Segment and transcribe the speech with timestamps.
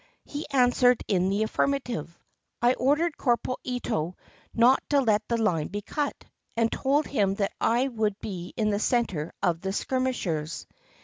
[0.25, 2.09] He answered in the afl5rmative.
[2.59, 4.15] I ordered Corporal Ito
[4.51, 6.25] not to let the line be cut,
[6.57, 10.65] and told him that I would be in the center of the skirmishers.